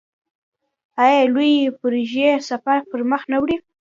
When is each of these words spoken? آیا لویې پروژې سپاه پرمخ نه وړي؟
آیا 1.03 1.21
لویې 1.33 1.75
پروژې 1.79 2.27
سپاه 2.47 2.81
پرمخ 2.89 3.21
نه 3.31 3.37
وړي؟ 3.41 3.57